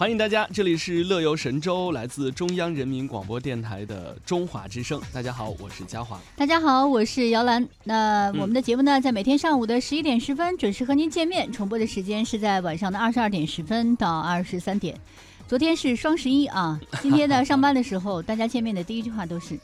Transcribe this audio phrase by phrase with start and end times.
[0.00, 4.98] 欢迎大家，这里是乐游神州，来自中央人民广播电台的中华之声。
[5.12, 6.18] 大家好，我是嘉华。
[6.34, 7.68] 大家好，我是姚兰。
[7.84, 14.98] 那我们的节目呢，在每天上午的十一点十分准时和您见面，重播的时间是在晚上的二十二点十分到二十三点。
[15.46, 19.60] 昨天是双十一啊，今天呢上班的时候，大家见面的第一句话都是。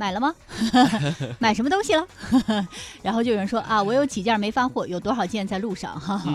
[0.00, 0.34] 买了吗？
[1.38, 2.06] 买什么东西了？
[3.02, 6.00] 然后就有人说啊，我有几件没发货，有多少件在路上？
[6.00, 6.32] 哈哈。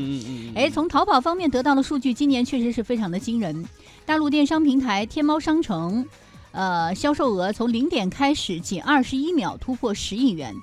[0.54, 3.66] 哎，从淘宝方面得到的数据，今年确实是非常的惊人。
[4.05, 6.05] 大陆电商平台天猫商城，
[6.52, 10.55] 呃，销售额从零点开始，仅二十一秒突破十亿元，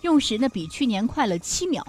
[0.00, 1.86] 用时呢比去年快了七秒，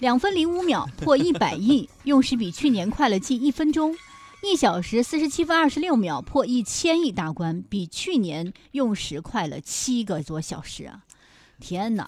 [0.00, 3.94] 两分零五秒破一百亿，用时比去年快了近一分钟。
[4.44, 11.02] 一小时四十七分二十六秒破一千亿大关，比去年用时快了七个多小时啊！
[11.60, 12.06] 天哪，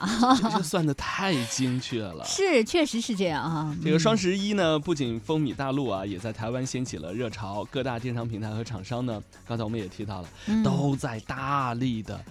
[0.53, 2.25] 这算的太精确了。
[2.25, 3.75] 是，确实是这样啊。
[3.83, 7.65] 这个双十一呢，不仅风靡大陆啊，也在台湾掀起了热潮。
[7.71, 10.29] 各大电商平台和厂商呢，刚才我们也提到了，
[10.65, 12.23] 都在大力的。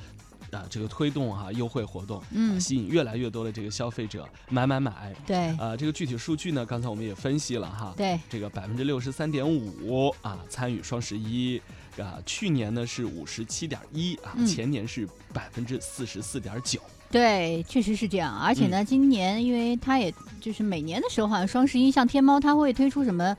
[0.52, 5.14] 啊，这个推动哈优惠活动，嗯，吸引越来越多的这个消费者买买买。
[5.26, 7.94] 对，啊，这个具体数据呢，刚才我们也分析了哈。
[7.98, 11.62] 对，这个百分之六十三点五啊，参与双十一
[11.98, 16.80] 啊，去年呢是五十七点一啊，前年是百分之四十四点九。
[17.12, 18.38] 对，确实是这样。
[18.38, 23.36] 而且呢，今年因为它也就是每年的时候，好像双十一像天猫，它会推出什么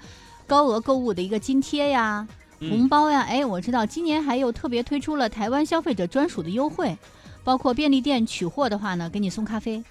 [0.47, 2.27] 高额购物的一个津贴呀。
[2.61, 6.97] 红包呀，哎，我知道今年还有特别推出了台湾消费者专属的优惠，
[7.45, 9.83] 包括便利店取货的话呢，给你送咖啡，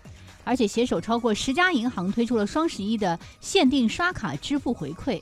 [0.44, 5.22] 而且携手超过十家银行推出了双十一的限定刷卡支付回馈。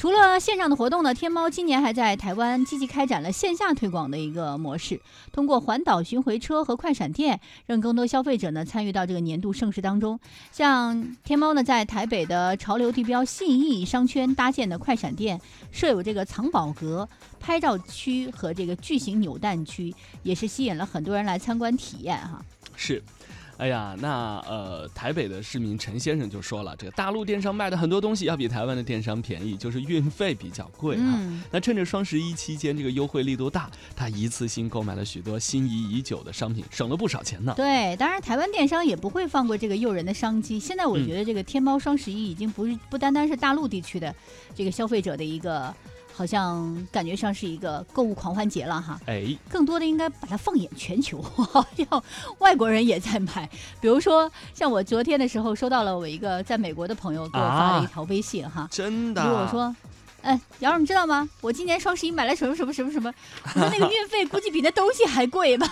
[0.00, 4.98] 除了线上的活动呢，天猫今年还在台湾积极开展了线下推广的一个模式，
[5.30, 10.18] 通过环岛巡回车和快闪店，让更多消费者呢参与到这个年度盛事当中。
[10.52, 15.38] 像天猫呢，在台北的潮流地标信义商圈搭建的快闪店，
[15.70, 17.06] 设有这个藏宝阁、
[17.38, 22.42] 拍照区和这个巨型扭蛋区，也是吸引了很多人来参观体验哈。
[22.74, 23.02] 是。
[23.60, 31.42] 哎呀，那呃，台北的市民陈先生就说了，这个大陆电商卖的很多东西要比台湾的电商便宜，就是运费比较贵啊。
[31.50, 37.52] 那趁着双十一期间这个优惠力度大，他一次性购买了许多心仪已久的商品，省了不少钱呢。
[37.54, 40.58] 对，当然台湾电商也不会放过这个诱人的商机。
[40.58, 44.14] 现在我觉得这个天猫双十一已经不是不单单是大陆地区的
[44.54, 45.74] 这个消费者的一个。
[46.14, 52.04] 好像感觉上是一个购物狂欢节了哈，哎，更多的应该把它放眼全球， 好像
[52.38, 53.48] 外国人也在买。
[53.80, 59.74] 比如说，像我昨天的时候收到了我一个在美国的朋友给我发了一条微信哈，真的，我说，
[60.22, 61.28] 哎，瑶儿你知道吗？
[61.40, 63.12] 我今年双十一买了什么什么什么什么，
[63.54, 65.66] 我说那个运费估计比那东西还贵吧。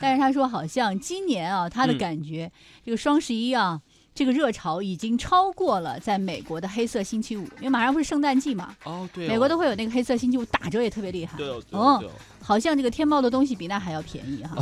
[0.00, 2.50] 但是他说好像今年啊，他的感觉
[2.84, 3.80] 这个双十一啊。
[4.14, 8.74] 这个热潮已经超过了在美国的黑色星期五，因为马上不是圣诞季嘛。
[8.84, 9.28] 哦，对。
[9.28, 11.38] 美国都会有那个黑色星期五打折也特别厉害。
[11.38, 12.02] 对哦。
[12.42, 14.56] 好像这个天猫的东西比那还要便宜哈。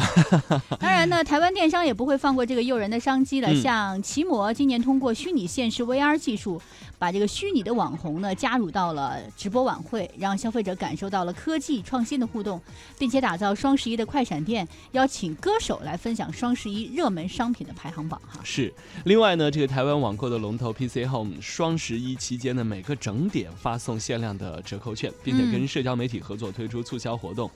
[0.81, 3.55] 当然呢，台湾电商也不会放过这个诱人的商机了。
[3.55, 6.61] 像奇摩今年通过虚拟现实 VR 技术，
[6.99, 12.61] 把这个虚拟的网红呢加入到了直播晚会，让消费者感受到了科技创新的互动，
[12.99, 18.41] 并且打造双十一的快闪店，邀请歌手来分享双十一热门商品的排行榜哈。
[18.43, 18.73] 是。
[19.05, 27.51] 另外呢，这个台湾网购的龙头 PC Home 双十一期间呢每个整点发送限量的折扣券，并且跟社交媒体合作推出促销活动。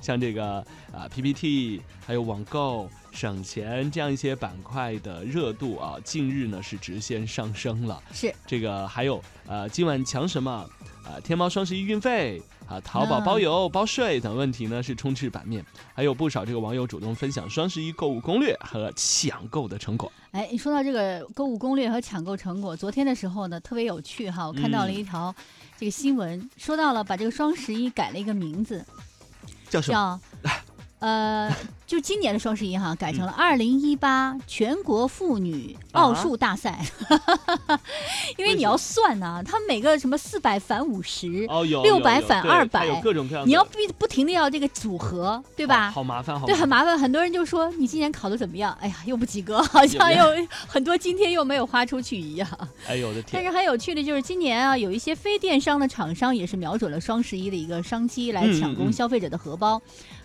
[0.00, 0.58] 像这个
[0.92, 8.02] 啊 PPT，还有网购省钱这样一些板块的热度啊，近日呢是直线上升了。
[8.12, 10.50] 是这个还有呃今晚抢什么
[11.04, 11.20] 啊？
[11.22, 15.64] 天猫双十一运费啊，淘宝包邮包税等问题呢是充斥版面，
[15.94, 20.10] 还有不少这个网友主动分享双十一购物攻略和抢购的成果。
[20.32, 25.32] 哎，你说到这个购物攻略和抢购成果，昨天的时候呢特别有趣哈，我看到了一条
[25.78, 28.84] 这个新闻，说到了把这个双十一改了一个名字。
[29.70, 30.20] 叫叫，
[31.04, 31.54] 呃。
[31.86, 36.82] 就今年的双十一哈，改成了二零一八全国妇女奥数大赛，
[38.38, 45.90] 因为你要算呐，他每个什么四百反五十，哦有六百反二百，各种各样，你要不不停的要这个组合，对吧？
[45.90, 46.98] 好麻烦，好对，很麻烦。
[46.98, 48.74] 很多人就说你今年考的怎么样？
[48.80, 50.24] 哎呀，又不及格，好像又
[50.66, 52.48] 很多今天又没有花出去一样。
[52.88, 53.30] 哎呦我的天！
[53.34, 59.80] 但是很有趣的就是今年啊，有一些非电商的厂商也是瞄准了双十一的一个商机来抢攻消费者的荷包。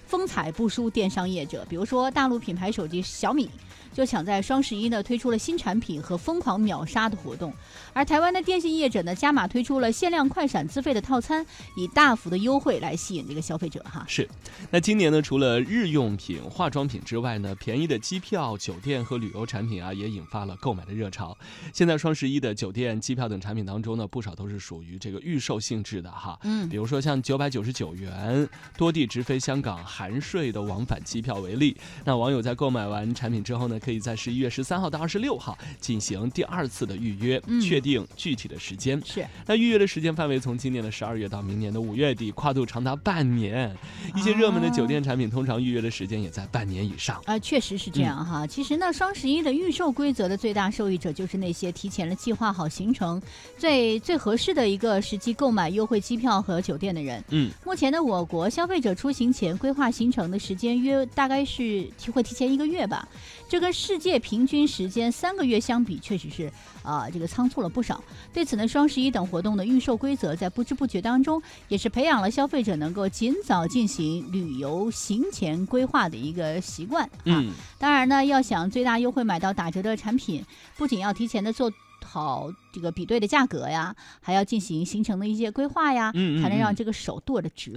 [0.09, 3.47] 风采不输电商业者，比如说大陆品牌手机小米，
[3.93, 7.53] 就抢在双十一呢推出了新产品和疯狂秒杀的活动。
[7.93, 11.45] 而台湾的电信业者呢，加码推出了限量快闪资费的套餐，
[11.75, 14.05] 以大幅的优惠来吸引这个消费者哈。
[14.07, 14.27] 是，
[14.71, 21.37] 那今年呢，除了日用品、化妆品之外呢，便宜的机票、酒店和旅游产品啊，也引发了购买的热潮。
[21.73, 26.37] 现在双十一的酒店、机票等产品当中呢，不少都是属于这个预售性质的哈。
[26.43, 28.47] 嗯，比如说像九百九十九元
[28.77, 31.75] 多地直飞香港含税的往返机票为例，
[32.05, 39.01] 那网友在购买完产品之后呢，可以在十一月十三号到二十六号进行第二次的预约，嗯确定具体的时间。
[39.05, 39.25] 是。
[39.45, 43.75] 那预约的时间范围从今年的十二月到明年的五月底，跨度长达半年。
[44.15, 47.21] 一些热门的酒店产品通常预约的时间也在半年以上。
[47.25, 48.45] 啊，确实是这样哈。
[48.45, 53.21] 其实呢，双十一的预售规则的最大受益者就是那些提前了计划好行程、
[53.57, 57.23] 最最合适的一个时机购买优惠机票和酒店的人。
[57.29, 63.07] 嗯，目前呢，我国消费者出行前规划行程的时间约大概是提会提前一个月吧，
[63.47, 66.51] 这跟世界平均时间三个月相比，确实是
[66.83, 68.03] 啊、这个仓促了不少。
[68.33, 77.05] 对此呢，双十一等活动的预售规则在不知不觉当中，也是培养了消费者能够尽早进行旅游行前规划的一个习惯。
[77.05, 80.43] 啊，嗯，当然呢，要想最大优惠买到打折的产品，
[80.77, 81.71] 不仅要提前的做
[82.03, 87.73] 好这个比对的价格呀，还要进行行程的一些规划呀，嗯嗯才能让嗯这个手剁得直，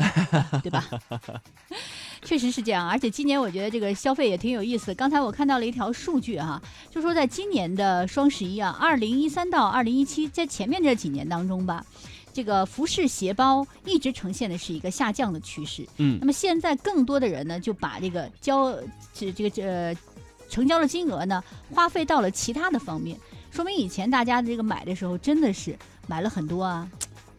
[0.62, 0.88] 对吧？
[2.24, 4.94] 确实是这样，而且今年我觉得这个消费也挺有意思。
[4.94, 11.84] 刚才我看到了一条数据哈、就说在今年的双十一啊，二零一三到二零一七，在前面这几年当中吧，
[12.32, 15.84] 这个服饰鞋包一直呈现的是一个下降的趋势。
[15.98, 18.72] 嗯那么现在更多的人呢，就把这个交
[19.12, 19.96] 这这个这
[20.48, 21.42] 成交的金额呢，
[21.72, 23.18] 花费到了其他的方面，
[23.50, 25.76] 说明以前大家的这个买的时候真的是
[26.06, 26.88] 买了很多啊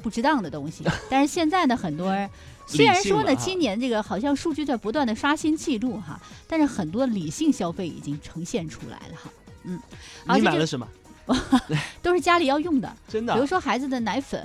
[0.02, 2.30] 不值当的东西， 但是现在呢，很多人。
[2.65, 9.30] 虽然说呢，今年这个好像数据在不断的刷新记录哈，但是很多理性消费已经呈现出来了哈。
[9.63, 9.80] 嗯，
[10.25, 10.88] 而且这你买了什么？
[12.01, 14.42] 都是家里要用的， 真的比如说孩子的奶粉、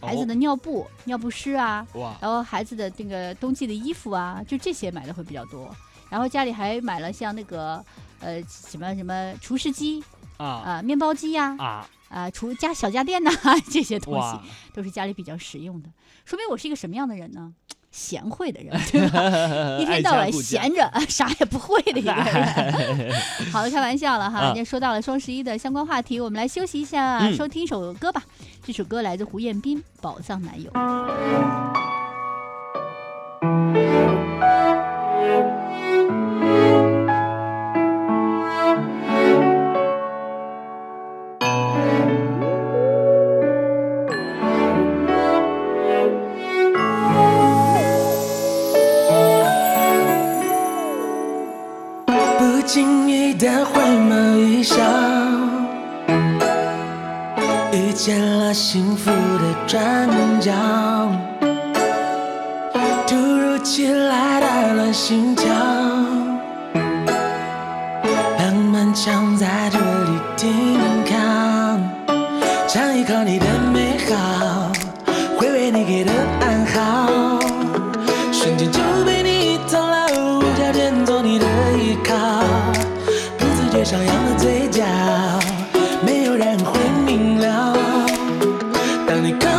[0.00, 5.74] 孩子哦的尿布、尿不湿啊，哇，然后孩子的那个冬季的衣服啊，就这些买的会比较多。
[6.10, 7.82] 然后家里还买了像那个
[8.18, 10.02] 呃什么什么厨师机
[10.36, 11.88] 啊啊、面包机呀、啊、啊
[12.32, 13.30] 厨家小家电呐、
[13.70, 14.38] 这些东西，
[14.74, 15.88] 都是家里比较实用的。
[16.24, 17.52] 说明我是一个什么样的人呢？
[17.90, 19.78] 贤惠的人， 对吧？
[19.80, 23.12] 一天到晚闲着，啥也不会的一个人。
[23.52, 24.38] 好了，开玩笑了哈。
[24.38, 28.22] 啊人家说到了双十一的相关话题，我们来休息一下，嗯收听一首歌吧。
[28.62, 30.70] 这首歌来自胡彦斌，《宝藏男友》。
[58.52, 60.08] 幸福的转
[60.40, 60.52] 角，
[63.06, 65.48] 突如其来的乱心跳，
[68.38, 71.78] 浪漫墙在这里停靠，
[72.66, 74.72] 想依靠你的美好，
[75.38, 76.39] 回味你给的。
[89.20, 89.49] 当你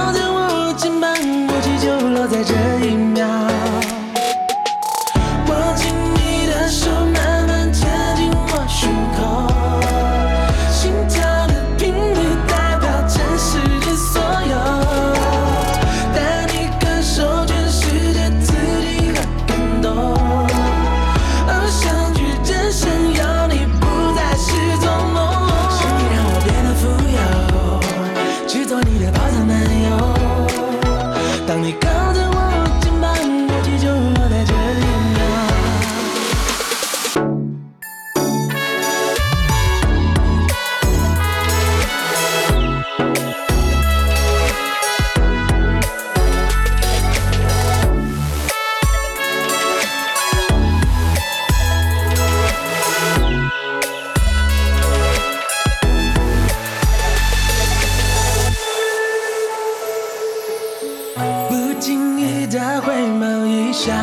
[63.72, 63.94] 笑，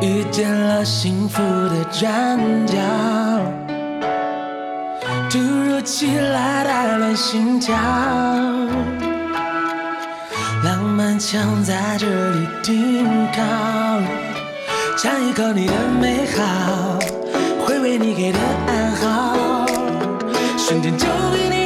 [0.00, 2.76] 遇见了幸福的转角，
[5.30, 7.76] 突如其来的乱心跳，
[10.64, 13.42] 浪漫墙在这里停靠，
[14.96, 16.98] 尝一口你的美好，
[17.64, 19.66] 回味你给的暗号，
[20.58, 21.59] 瞬间就被你